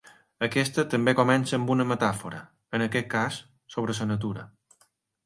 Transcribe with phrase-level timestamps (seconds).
[0.45, 2.39] Aquesta també comença amb una metàfora,
[2.79, 3.39] en aquest cas
[3.77, 4.49] sobre la natura.